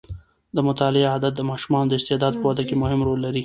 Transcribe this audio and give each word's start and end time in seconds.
د 0.55 0.57
مطالعې 0.67 1.09
عادت 1.11 1.33
د 1.37 1.41
ماشومانو 1.49 1.89
د 1.89 1.93
استعداد 1.99 2.33
په 2.39 2.45
وده 2.49 2.63
کې 2.67 2.75
مهم 2.83 2.99
رول 3.07 3.19
لري. 3.25 3.39